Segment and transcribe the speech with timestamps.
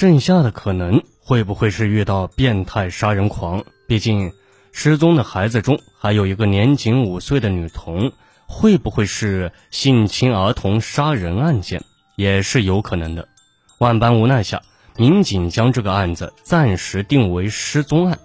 [0.00, 3.64] 剩下的可能会不会是遇到变态杀人狂？
[3.86, 4.32] 毕竟
[4.72, 8.10] 失踪的孩子中还有一个年仅五岁的女童，
[8.46, 11.82] 会不会是性侵儿童杀人案件？
[12.16, 13.28] 也是有可能的。
[13.76, 14.62] 万般无奈下，
[14.96, 18.18] 民警将这个案子暂时定为失踪案。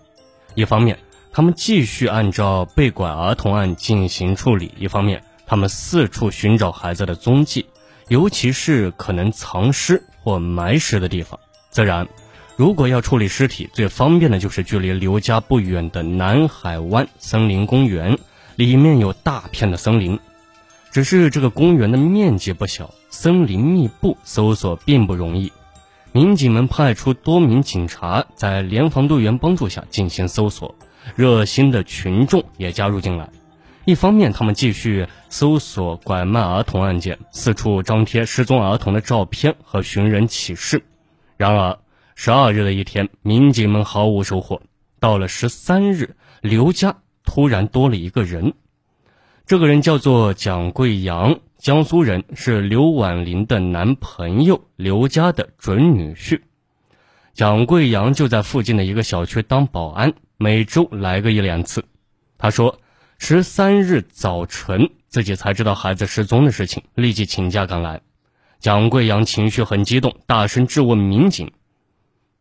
[0.54, 0.98] 一方面，
[1.34, 7.66] 他们继续按照被拐儿童案进行处理；一方面，他们四处寻找孩子的踪迹，
[8.08, 11.38] 尤其是可能藏尸或埋尸的地方。
[11.76, 12.08] 自然，
[12.56, 18.18] 如果要处理尸体，最方便的就是距离刘家不远的南海湾森林公园，
[18.56, 20.18] 里面有大片的森林。
[20.90, 25.52] 只是这个公园的面积不小，森林密布，搜索并不容易。
[26.14, 30.76] 民警们派出多名警察，在联防队员帮助下进行搜索，
[31.18, 33.30] 热心的群众也加入进来。
[33.84, 40.82] 一方面，他们继续搜索拐卖儿童案件，四处张贴失踪儿童的照片和寻人启事。
[41.38, 41.80] 然而，
[42.16, 44.62] 十二日的一天，民警们毫无收获。
[45.00, 48.54] 到了十三日，刘家突然多了一个人。
[49.46, 56.42] 这个人叫做蒋贵阳，江苏人，是刘婉玲的男朋友，刘家的准女婿。
[57.34, 61.84] 蒋贵阳就在附近的一个小区当保安，每周来个一两次。
[62.38, 62.80] 他说，
[63.20, 68.02] 十三日早晨自己才知道孩子失踪的事情，立即请假赶来。
[68.66, 71.52] 蒋贵阳情绪很激动，大声质问民警：“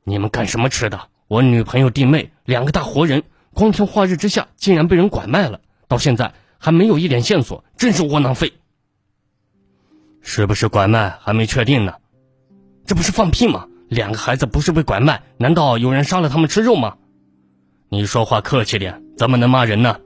[0.05, 1.09] 你们干什么吃的？
[1.29, 8.55] 我女朋友弟妹两个大活人，光天化日之下竟然被人拐卖了，到现在还没有一点线索，真是窝囊废。
[10.23, 11.93] 是不是拐卖还没确定呢？
[12.87, 13.69] 这不是放屁吗？
[13.91, 16.97] 两个孩子不是被拐卖，难道有人杀了他们吃肉吗？
[17.91, 20.01] 你说话客气点，怎么能骂人呢？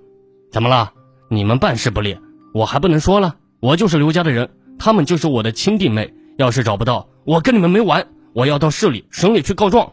[0.50, 0.92] 怎么了？
[1.30, 2.18] 你们办事不力，
[2.52, 3.36] 我还不能说了？
[3.60, 8.06] 我就是刘家的人。”他们就是我的亲弟妹，要是找不到，我跟你们没完！
[8.32, 9.92] 我要到市里、省里去告状。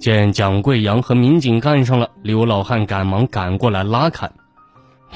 [0.00, 4.30] 见蒋贵阳和民警干上了，刘老汉赶忙赶过来拉开。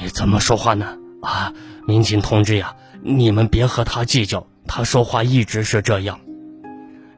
[0.01, 0.97] 你怎么说话呢？
[1.21, 1.53] 啊，
[1.87, 6.19] 民警同志呀，你们别和他计较，他说话一直是这样。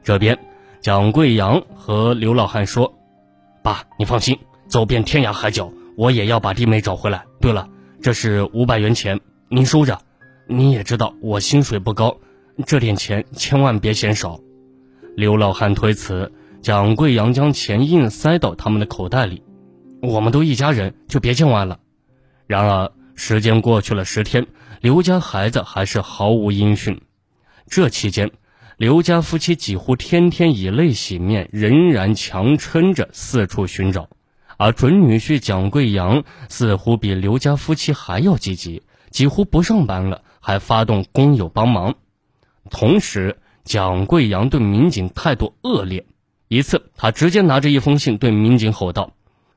[0.02, 0.38] 这边，
[0.80, 2.94] 蒋贵阳和刘老汉说
[3.62, 7.24] ：“爸，你放心，走遍天涯海角，我也要把弟妹找回来。
[7.40, 7.68] 对了，
[8.02, 9.98] 这是五百元钱，您收着。”
[10.46, 12.18] 你也知道我薪水不高，
[12.66, 14.40] 这点钱千万别嫌少。
[15.16, 19.42] 刘老汉推辞，蒋贵阳将钱硬塞到他们的口袋里。
[20.02, 21.80] 我们都一家人，就别见外了。
[22.46, 24.46] 然而时间过去了十天，
[24.82, 27.00] 刘家孩子还是毫无音讯。
[27.66, 28.30] 这期间，
[28.76, 34.10] 刘家夫妻几乎天天以泪洗面，仍然强撑着四处寻找。
[34.58, 40.22] 而准女婿蒋贵阳似乎比刘家夫妻还要积极，几乎不上班了。
[40.46, 41.94] 还发动工友帮忙，
[42.68, 46.04] 同时蒋贵阳对民警态度恶劣。
[46.48, 49.14] 一次，他直接拿着一封信对民警吼道：“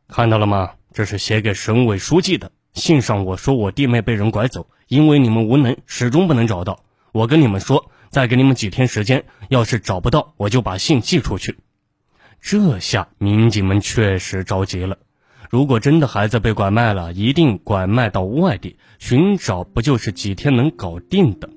[0.07, 0.75] 看到了吗？
[0.93, 6.79] 这是写给省委书记的信上，我说我弟妹被人拐走，因为你们无能，始终不能找到。
[7.11, 11.57] 我跟你们说，再给你们几天时间，要是找不到，我就把信寄出去。”
[12.39, 14.97] 这下民警们确实着急了。
[15.50, 21.50] 如果真的孩子被拐卖了，一定拐卖到外地寻找，不就是几天能搞定的？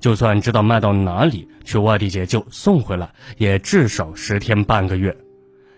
[0.00, 5.16] 就算知道卖到哪里，去外地解救送回来，也至少十天半个月。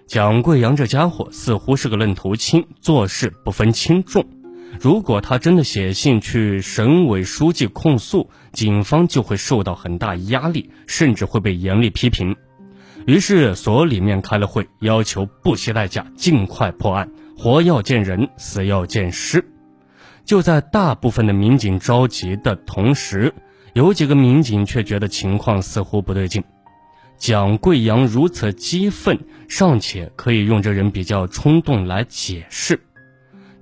[0.06, 4.24] 蒋贵阳这家伙似乎是个愣头青，做事不分轻重。
[4.80, 12.36] 如果他真的写信去省委书记控诉，警方就会受到很大压力，甚至会被严厉批评。
[13.06, 17.08] 于是所里面开了会，要求不惜代价尽快破案。
[17.36, 19.44] 活要见人，死要见尸。
[20.24, 23.32] 就在大部分的民警着急的同时，
[23.74, 26.42] 有几个民警却觉得情况似乎不对劲。
[27.18, 32.80] 蒋贵阳如此激愤，尚且可以用这人比较冲动来解释，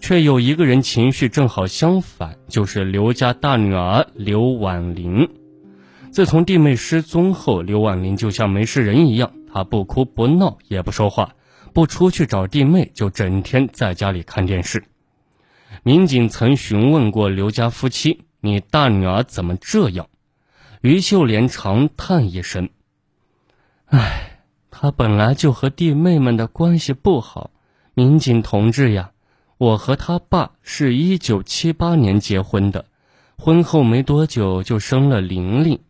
[0.01, 5.29] 却有一个人情绪正好相反，就是刘家大女儿刘婉玲。
[6.11, 11.35] 自从弟妹失踪后，刘婉玲就像没事人一样，她不哭不闹，也不说话。
[11.75, 14.85] 不出去找弟妹，就整天在家里看电视。
[15.83, 20.07] 民警曾询问过刘家夫妻：“你大女儿怎么这样？”
[20.83, 22.71] 于秀莲长叹一声
[23.91, 27.51] ：“唉，她本来就和弟妹们的关系不好。
[27.95, 29.11] 民警同志呀，
[29.59, 32.87] 我和他爸是一九七八年结婚的，
[33.37, 35.81] 婚后没多久就生了玲玲。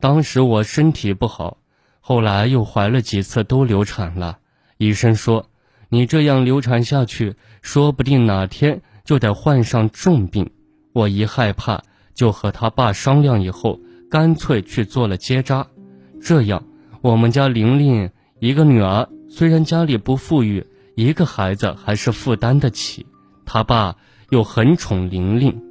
[0.00, 1.58] 当时我身体不好，
[2.00, 4.38] 后来又怀了几次，都流产了。”
[4.84, 5.48] 医生说
[5.88, 10.50] ：“你这样流产下去，说不定哪天就得患上重病。”
[10.92, 11.82] 我一害怕，
[12.12, 15.66] 就和他爸商量，以后干脆去做了结扎。
[16.20, 16.62] 这样，
[17.00, 18.10] 我们家玲玲
[18.40, 20.64] 一个女儿，虽然家里不富裕，
[20.96, 23.06] 一个孩子还是负担得起。
[23.46, 23.96] 他爸
[24.30, 25.62] 又很宠玲玲，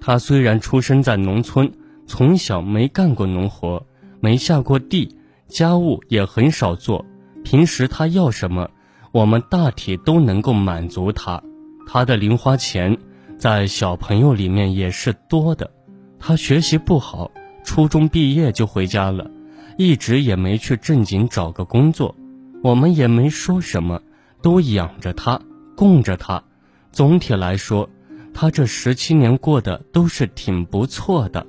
[0.00, 1.72] 他虽然出生在农村，
[2.06, 3.84] 从小没干过农活，
[4.20, 5.16] 没下过地，
[5.48, 7.04] 家务也很少做。
[7.50, 8.68] 平时他要什么，
[9.10, 11.42] 我们大体都能够满足他。
[11.86, 12.98] 他的零花钱
[13.38, 15.70] 在小朋友里面也是多的。
[16.18, 17.30] 他学习不好，
[17.64, 19.30] 初中毕业就回家了，
[19.78, 22.14] 一直也没去正经找个工作。
[22.62, 24.02] 我们也没说什么，
[24.42, 25.40] 都养着他，
[25.74, 26.44] 供着他。
[26.92, 27.88] 总体来说，
[28.34, 31.46] 他这十七年过得都是挺不错的。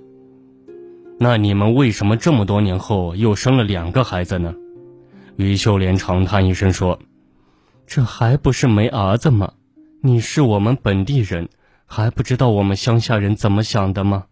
[1.20, 4.56] 那你们为什么这么多年后又生了两个孩子呢？
[5.40, 7.00] 于秀莲长叹一声说
[7.88, 9.54] ：“这还不是没儿子吗？
[10.02, 11.48] 你是我们本地人，
[11.86, 14.26] 还不知道我们乡下人怎么想的吗？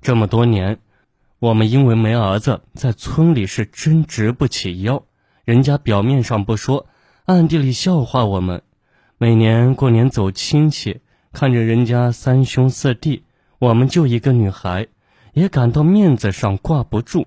[0.00, 0.78] 这么多年，
[1.40, 5.02] 我们因为没儿子，在村里是真直不起腰。
[5.44, 6.86] 人家表面上不说，
[7.24, 8.62] 暗地里笑话我们。”
[9.18, 11.00] 每年过年走亲戚，
[11.32, 13.24] 看着人家三兄四弟，
[13.58, 14.86] 我们就一个女孩，
[15.32, 17.26] 也感到面子上挂不住。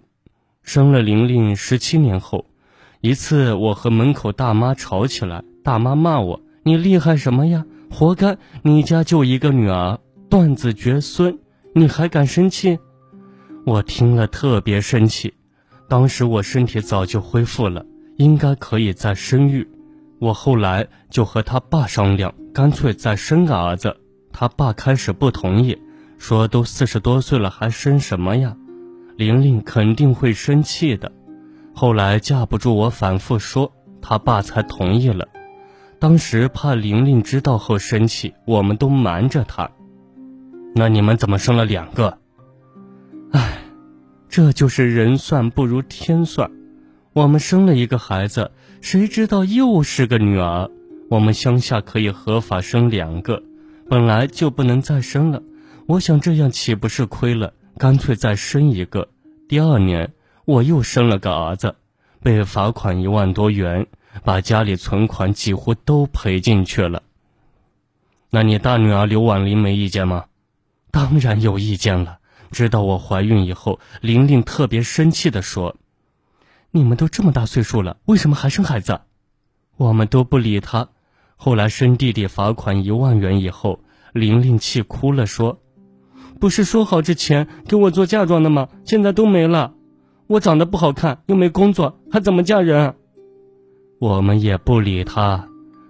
[0.64, 2.46] 生了玲玲十七年后，
[3.06, 7.63] 一次我和门口大妈吵起来，大妈骂我：“你厉害什么呀？
[7.92, 8.36] 活该！
[8.63, 11.38] 你家就一个女儿，断子绝孙，
[11.75, 12.80] 你还敢生气？”
[13.63, 15.31] 我听了特别生气。
[15.88, 17.86] 当时我身体早就恢复了，
[18.18, 19.69] 应该可以再生育。
[20.18, 23.96] 我后来就和他爸商量，干脆再生个儿子。
[24.34, 25.78] 他爸开始不同意，
[26.18, 28.58] 说都四十多岁了还生什么呀？
[29.16, 31.12] 玲玲肯定会生气的。
[31.75, 33.69] 后来架不住我反复说，
[34.01, 35.27] 他爸才同意了。
[36.00, 39.69] 当时怕玲玲知道后生气，我们都瞒着她。
[40.74, 42.18] 那你们怎么生了两个？
[43.31, 43.60] 唉，
[44.30, 46.50] 这就是人算不如天算。
[47.12, 48.51] 我们生了一个孩子。
[48.81, 50.69] 谁知道又是个女儿？
[51.10, 53.42] 我们乡下可以合法生两个，
[53.89, 55.42] 本来就不能再生了。
[55.88, 57.51] 我想这样岂不是亏了？
[57.77, 59.10] 干脆再生一个。
[59.50, 60.13] 第二年
[60.46, 61.76] 我又生了个儿子，
[62.22, 63.88] 被罚款一万多元，
[64.24, 67.04] 把家里存款几乎都赔进去了。
[68.30, 70.26] 那你大女儿刘婉玲没意见吗？
[70.92, 72.20] 当然有意见了。
[72.52, 75.76] 知道我怀孕以后，玲玲特别生气地说。
[76.72, 79.02] 你们都这么大岁数了，为什么还生孩子？
[79.78, 80.90] 我们都不理她。
[81.38, 83.80] 后来生弟弟罚款一万元以后，
[84.14, 85.60] 玲玲气哭了，说
[86.40, 88.70] ：“不是说好这钱给我做嫁妆的吗？
[88.86, 89.74] 现在都没了。
[90.27, 92.95] 我长得不好看，又没工作，还怎么嫁人？”
[94.00, 95.48] 我们也不理他。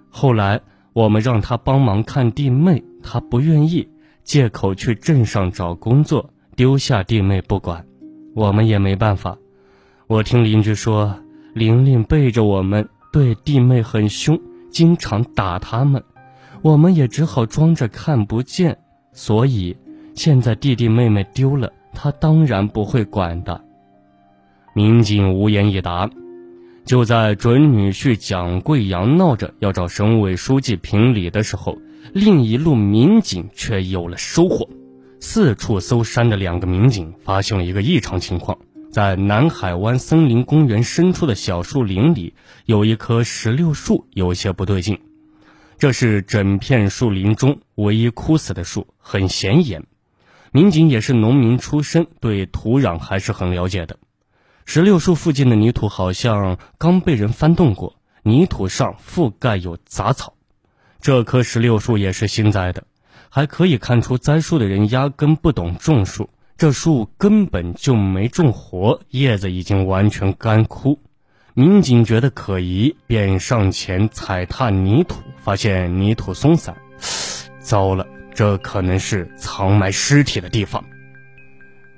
[0.09, 0.61] 后来
[0.93, 3.89] 我们让他帮忙看弟妹，他不愿意，
[4.23, 7.85] 借口去镇上找工作，丢下弟妹不管。
[8.35, 9.37] 我们也没办法。
[10.07, 11.15] 我听邻居说，
[11.53, 14.39] 玲玲背着我们，对弟妹很凶，
[14.69, 16.03] 经常打他们。
[16.61, 18.77] 我们也只好装着看不见。
[19.13, 19.75] 所以，
[20.13, 23.64] 现在弟弟妹妹丢了，他当然不会管的。
[24.77, 26.09] 民警无言以答。
[26.83, 31.77] 就在准女婿蒋贵阳闹着要找省委书记评理的时候，
[32.11, 34.67] 另一路民警却有了收获。
[35.21, 38.57] 四处搜山的两个民警发现了一个异常情况。
[38.91, 42.33] 在南海湾森林公园深处的小树林里，
[42.65, 44.99] 有一棵石榴树有些不对劲。
[45.77, 49.85] 这是整片树林中唯一枯死的树，很显眼。
[50.51, 53.97] 民警也是农民出身，对土壤还是很了解的。
[54.65, 60.33] 石榴树附近的泥土好像刚被人翻动过，泥土上覆盖有杂草。
[60.99, 62.83] 这棵石榴树也是新栽的，
[63.29, 66.29] 还可以看出栽树的人压根不懂种树。
[66.57, 70.99] 这树根本就没种活，叶子已经完全干枯。
[71.53, 76.75] 民警觉得可疑，便上前踩踏泥土，发现泥土松散。
[77.61, 80.83] 糟了，这可能是藏埋尸体的地方。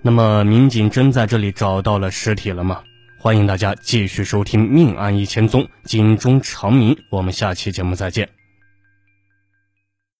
[0.01, 2.81] 那么，民警真在这里找到了尸体了吗？
[3.19, 6.95] 欢迎大家继续收听《命案一千宗》，警钟长鸣。
[7.09, 8.36] 我们下期节目再见。